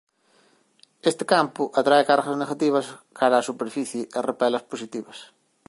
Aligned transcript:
Este 1.09 1.23
campo 1.33 1.61
atrae 1.79 2.07
cargas 2.11 2.39
negativas 2.43 2.87
cara 3.19 3.41
á 3.41 3.47
superficie 3.49 4.03
e 4.17 4.19
repele 4.29 4.55
as 4.59 4.67
positivas. 4.71 5.19